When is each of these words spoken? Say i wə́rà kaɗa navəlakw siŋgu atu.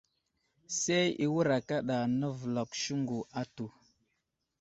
Say 0.79 1.07
i 1.23 1.25
wə́rà 1.33 1.57
kaɗa 1.67 1.97
navəlakw 2.19 2.71
siŋgu 2.81 3.17
atu. 3.41 3.65